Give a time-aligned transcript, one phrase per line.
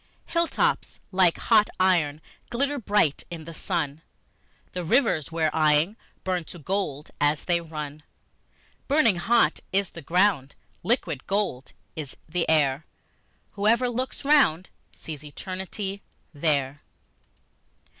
[0.25, 5.95] Hill tops like hot iron glitter bright in the sun, And the rivers we're eying
[6.23, 8.01] burn to gold as they run;
[8.87, 12.87] Burning hot is the ground, liquid gold is the air;
[13.51, 16.01] Whoever looks round sees Eternity
[16.33, 16.81] there.